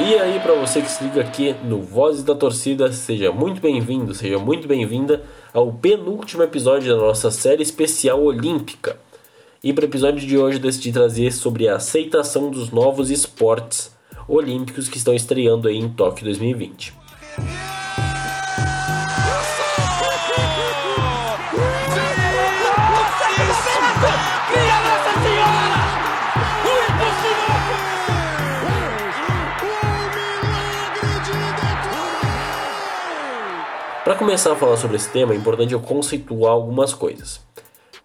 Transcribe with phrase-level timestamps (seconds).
[0.00, 4.14] E aí, para você que se liga aqui no Vozes da Torcida, seja muito bem-vindo,
[4.14, 8.96] seja muito bem-vinda ao penúltimo episódio da nossa série especial olímpica.
[9.62, 13.92] E para o episódio de hoje, decidi trazer sobre a aceitação dos novos esportes
[14.28, 16.97] olímpicos que estão estreando aí em Tóquio 2020.
[34.08, 37.42] Para começar a falar sobre esse tema, é importante eu conceituar algumas coisas.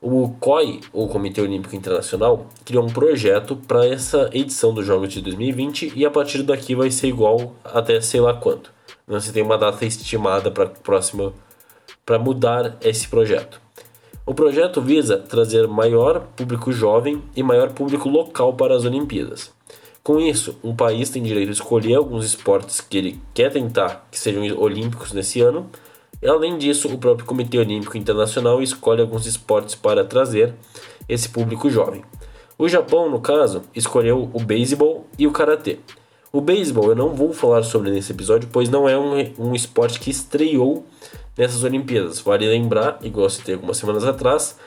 [0.01, 5.21] O COI, o Comitê Olímpico Internacional, criou um projeto para essa edição dos Jogos de
[5.21, 8.69] 2020 e a partir daqui vai ser igual até sei lá quanto.
[9.07, 11.31] Não se tem uma data estimada para próxima
[12.05, 13.61] para mudar esse projeto.
[14.25, 19.53] O projeto visa trazer maior público jovem e maior público local para as Olimpíadas.
[20.03, 24.19] Com isso, um país tem direito a escolher alguns esportes que ele quer tentar que
[24.19, 25.69] sejam olímpicos nesse ano
[26.27, 30.53] Além disso, o próprio Comitê Olímpico Internacional escolhe alguns esportes para trazer
[31.07, 32.03] esse público jovem.
[32.57, 35.79] O Japão, no caso, escolheu o beisebol e o karatê.
[36.31, 39.99] O beisebol eu não vou falar sobre nesse episódio, pois não é um, um esporte
[39.99, 40.85] que estreou
[41.37, 42.19] nessas Olimpíadas.
[42.19, 44.57] Vale lembrar, igual citei algumas semanas atrás,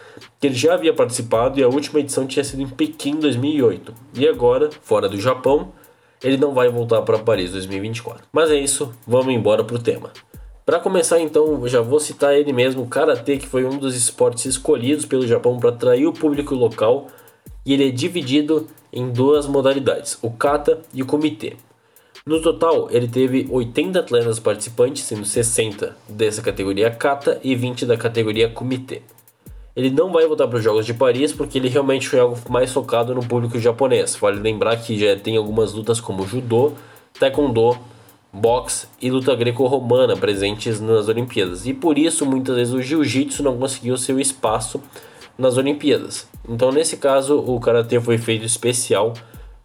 [0.40, 3.94] que ele já havia participado e a última edição tinha sido em Pequim 2008.
[4.14, 5.72] E agora, fora do Japão,
[6.22, 8.24] ele não vai voltar para Paris 2024.
[8.32, 10.12] Mas é isso, vamos embora para o tema.
[10.66, 14.46] Para começar, então, já vou citar ele mesmo, o karatê, que foi um dos esportes
[14.46, 17.06] escolhidos pelo Japão para atrair o público local,
[17.64, 21.54] e ele é dividido em duas modalidades, o kata e o comitê.
[22.26, 27.96] No total, ele teve 80 atletas participantes, sendo 60 dessa categoria kata e 20 da
[27.96, 29.02] categoria comitê.
[29.76, 32.72] Ele não vai voltar para os Jogos de Paris porque ele realmente foi algo mais
[32.72, 34.16] focado no público japonês.
[34.16, 36.72] Vale lembrar que já tem algumas lutas como judô,
[37.20, 37.78] taekwondo,
[38.36, 41.66] boxe e luta greco-romana presentes nas Olimpíadas.
[41.66, 44.80] E por isso, muitas vezes, o jiu-jitsu não conseguiu seu espaço
[45.38, 46.28] nas Olimpíadas.
[46.48, 49.14] Então, nesse caso, o karatê foi feito especial,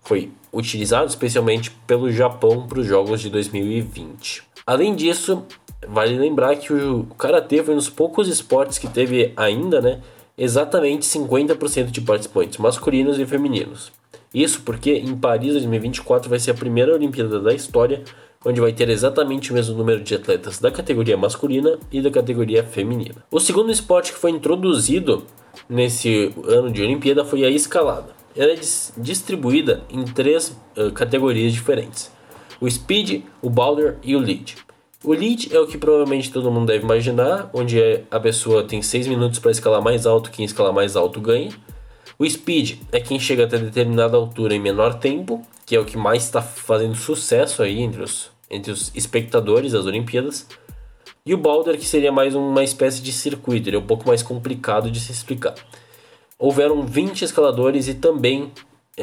[0.01, 4.43] foi utilizado especialmente pelo Japão para os Jogos de 2020.
[4.65, 5.43] Além disso,
[5.87, 9.99] vale lembrar que o karatê foi um dos poucos esportes que teve ainda, né,
[10.37, 13.91] exatamente 50% de participantes masculinos e femininos.
[14.33, 18.03] Isso porque em Paris 2024 vai ser a primeira Olimpíada da história
[18.43, 22.63] onde vai ter exatamente o mesmo número de atletas da categoria masculina e da categoria
[22.63, 23.23] feminina.
[23.29, 25.25] O segundo esporte que foi introduzido
[25.69, 28.13] nesse ano de Olimpíada foi a escalada.
[28.35, 28.59] Ela é
[28.97, 32.11] distribuída em três uh, categorias diferentes:
[32.59, 34.55] o speed, o boulder e o lead.
[35.03, 39.07] O lead é o que provavelmente todo mundo deve imaginar, onde a pessoa tem 6
[39.07, 41.49] minutos para escalar mais alto, quem escalar mais alto ganha.
[42.21, 45.97] O speed é quem chega até determinada altura em menor tempo, que é o que
[45.97, 50.45] mais está fazendo sucesso aí entre os, entre os espectadores das Olimpíadas.
[51.25, 54.21] E o boulder, que seria mais uma espécie de circuito, ele é um pouco mais
[54.21, 55.55] complicado de se explicar.
[56.37, 58.51] Houveram 20 escaladores e também,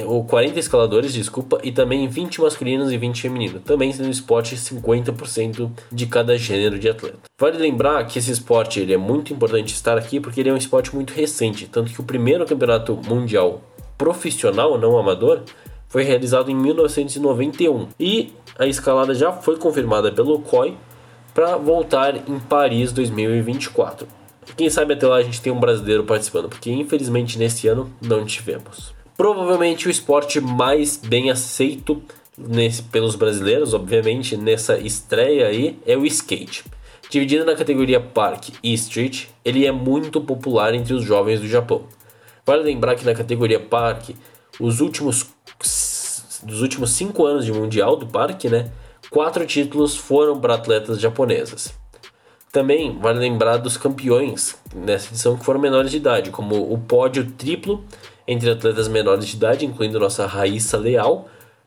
[0.05, 5.71] ou 40 escaladores, desculpa, e também 20 masculinos e 20 femininos, também sendo esporte 50%
[5.91, 7.19] de cada gênero de atleta.
[7.41, 10.57] Vale lembrar que esse esporte ele é muito importante estar aqui porque ele é um
[10.59, 13.63] esporte muito recente, tanto que o primeiro campeonato mundial
[13.97, 15.43] profissional, não amador,
[15.89, 20.77] foi realizado em 1991 e a escalada já foi confirmada pelo COI
[21.33, 24.07] para voltar em Paris 2024.
[24.57, 28.25] Quem sabe até lá a gente tem um brasileiro participando, porque infelizmente nesse ano não
[28.25, 28.93] tivemos.
[29.19, 32.01] Provavelmente o esporte mais bem aceito
[32.37, 36.65] nesse, pelos brasileiros, obviamente, nessa estreia aí é o skate.
[37.11, 41.83] Dividido na categoria Park e Street, ele é muito popular entre os jovens do Japão.
[42.47, 44.11] Vale lembrar que na categoria Park,
[44.61, 45.27] os últimos
[46.45, 48.71] dos últimos cinco anos de mundial do parque, né,
[49.11, 51.75] quatro títulos foram para atletas japonesas.
[52.53, 57.33] Também vale lembrar dos campeões nessa edição que foram menores de idade, como o pódio
[57.33, 57.85] triplo
[58.29, 61.27] entre atletas menores de idade, incluindo nossa Raíssa Leal,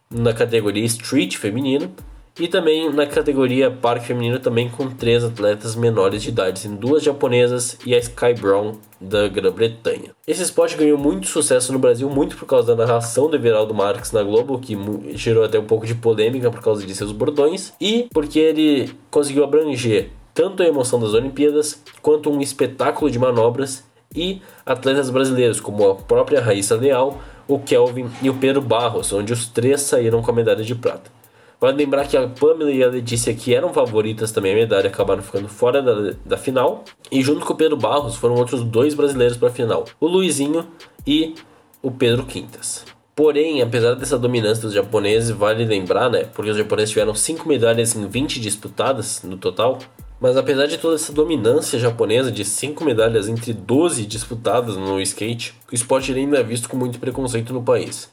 [0.09, 1.91] na categoria Street feminino,
[2.39, 7.03] e também na categoria parque feminino também com três atletas menores de idade, sendo duas
[7.03, 10.11] japonesas e a Sky Brown da Grã-Bretanha.
[10.25, 14.11] Esse esporte ganhou muito sucesso no Brasil, muito por causa da narração do Everaldo Marques
[14.11, 14.77] na Globo, que
[15.15, 19.43] gerou até um pouco de polêmica por causa de seus bordões, e porque ele conseguiu
[19.43, 23.83] abranger tanto a emoção das Olimpíadas quanto um espetáculo de manobras
[24.15, 29.33] e atletas brasileiros como a própria Raíssa Leal, o Kelvin e o Pedro Barros, onde
[29.33, 31.11] os três saíram com a medalha de prata.
[31.59, 35.21] Vale lembrar que a Pamela e a Letícia, que eram favoritas também a medalha, acabaram
[35.21, 36.83] ficando fora da, da final.
[37.11, 40.65] E junto com o Pedro Barros foram outros dois brasileiros para a final: o Luizinho
[41.05, 41.35] e
[41.79, 42.83] o Pedro Quintas.
[43.15, 46.23] Porém, apesar dessa dominância dos japoneses, vale lembrar, né?
[46.33, 49.77] Porque os japoneses tiveram 5 medalhas em 20 disputadas no total.
[50.21, 55.55] Mas apesar de toda essa dominância japonesa de 5 medalhas entre 12 disputadas no skate,
[55.71, 58.07] o esporte ainda é visto com muito preconceito no país.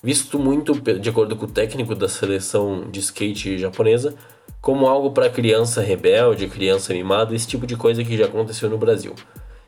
[0.00, 4.14] Visto muito, de acordo com o técnico da seleção de skate japonesa,
[4.60, 8.78] como algo para criança rebelde, criança mimada, esse tipo de coisa que já aconteceu no
[8.78, 9.16] Brasil.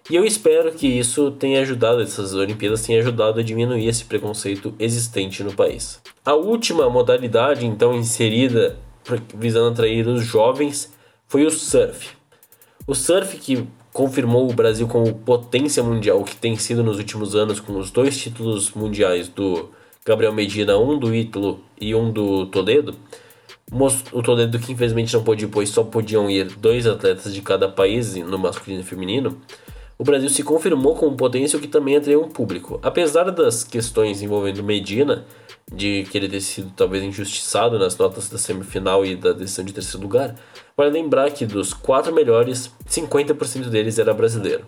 [0.08, 4.72] E eu espero que isso tenha ajudado, essas Olimpíadas tenham ajudado a diminuir esse preconceito
[4.78, 6.00] existente no país.
[6.24, 8.76] A última modalidade, então, inserida
[9.34, 10.92] visando atrair os jovens
[11.30, 12.08] foi o surf.
[12.88, 17.60] O surf que confirmou o Brasil como potência mundial, que tem sido nos últimos anos,
[17.60, 19.70] com os dois títulos mundiais do
[20.04, 22.96] Gabriel Medina, um do Ítalo e um do Toledo.
[24.12, 27.68] O Toledo que infelizmente não pôde ir, pois só podiam ir dois atletas de cada
[27.68, 29.40] país no masculino e feminino
[30.00, 32.80] o Brasil se confirmou como potência, o que também atraiu um público.
[32.82, 35.26] Apesar das questões envolvendo Medina,
[35.70, 39.74] de que ele ter sido talvez injustiçado nas notas da semifinal e da decisão de
[39.74, 40.34] terceiro lugar,
[40.80, 44.64] vale lembrar que dos quatro melhores, 50% deles era brasileiro.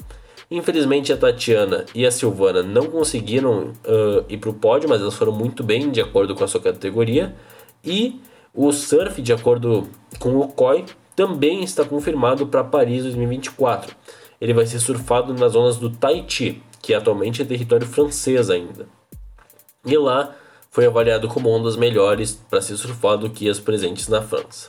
[0.50, 5.14] Infelizmente a Tatiana e a Silvana não conseguiram uh, ir para o pódio, mas elas
[5.14, 7.34] foram muito bem de acordo com a sua categoria.
[7.84, 8.20] E
[8.54, 9.88] o surf, de acordo
[10.18, 10.84] com o COI,
[11.16, 13.96] também está confirmado para Paris 2024
[14.42, 18.88] ele vai ser surfado nas zonas do Tahiti, que atualmente é território francês ainda.
[19.86, 20.34] E lá
[20.68, 24.68] foi avaliado como ondas melhores para ser surfado que as presentes na França.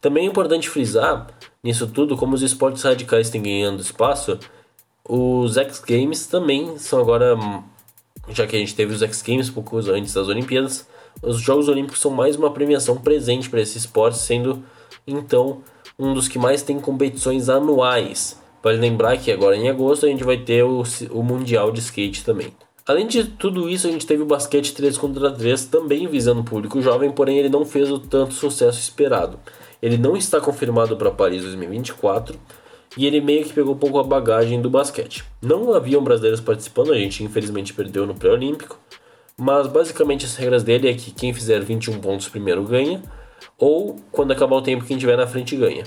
[0.00, 1.26] Também é importante frisar
[1.62, 4.38] nisso tudo como os esportes radicais têm ganhando espaço,
[5.08, 7.36] os X Games também são agora,
[8.28, 10.86] já que a gente teve os X Games poucos antes das Olimpíadas,
[11.22, 14.62] os Jogos Olímpicos são mais uma premiação presente para esse esporte, sendo
[15.06, 15.62] então
[15.98, 18.40] um dos que mais tem competições anuais.
[18.62, 22.24] Vale lembrar que agora em agosto a gente vai ter o, o Mundial de Skate
[22.24, 22.52] também.
[22.86, 26.44] Além de tudo isso, a gente teve o basquete 3 contra 3 também visando o
[26.44, 29.38] público jovem, porém ele não fez o tanto sucesso esperado.
[29.82, 32.38] Ele não está confirmado para Paris 2024
[32.96, 35.24] e ele meio que pegou um pouco a bagagem do basquete.
[35.42, 38.78] Não haviam brasileiros participando, a gente infelizmente perdeu no pré-olímpico,
[39.36, 43.02] mas basicamente as regras dele é que quem fizer 21 pontos primeiro ganha,
[43.58, 45.84] ou quando acabar o tempo, quem tiver na frente ganha.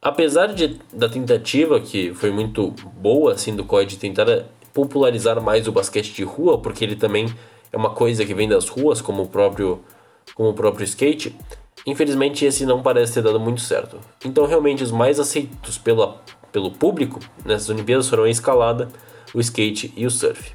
[0.00, 4.26] Apesar de, da tentativa, que foi muito boa assim, do COI de tentar
[4.72, 7.32] popularizar mais o basquete de rua, porque ele também
[7.70, 9.80] é uma coisa que vem das ruas, como o próprio,
[10.34, 11.36] como o próprio skate,
[11.86, 13.98] infelizmente esse não parece ter dado muito certo.
[14.24, 16.20] Então, realmente, os mais aceitos pela,
[16.50, 18.88] pelo público nessas Olimpíadas foram a escalada,
[19.34, 20.52] o skate e o surf.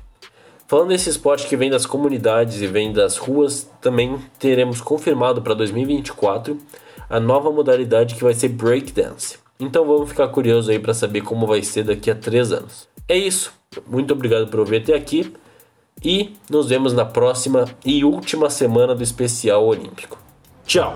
[0.68, 5.53] Falando desse esporte que vem das comunidades e vem das ruas, também teremos confirmado para
[5.53, 6.57] 2024
[7.09, 9.38] a nova modalidade que vai ser breakdance.
[9.57, 12.88] Então vamos ficar curiosos aí para saber como vai ser daqui a três anos.
[13.07, 13.53] É isso.
[13.88, 15.33] Muito obrigado por ouvir até aqui
[16.03, 20.26] e nos vemos na próxima e última semana do especial olímpico.
[20.68, 20.94] Tchau.